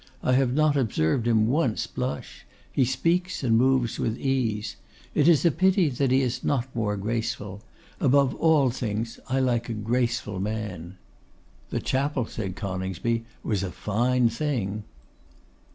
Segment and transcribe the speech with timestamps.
[0.23, 2.43] I have not observed him once blush.
[2.71, 4.75] He speaks and moves with ease.
[5.13, 7.61] It is a pity that he is not more graceful.
[7.99, 10.97] Above all things I like a graceful man.'
[11.69, 14.85] 'That chapel,' said Coningsby, 'was a fine thing.